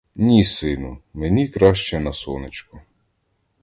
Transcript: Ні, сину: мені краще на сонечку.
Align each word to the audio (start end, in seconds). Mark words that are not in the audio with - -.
Ні, 0.15 0.43
сину: 0.43 0.97
мені 1.13 1.47
краще 1.47 1.99
на 1.99 2.13
сонечку. 2.13 2.81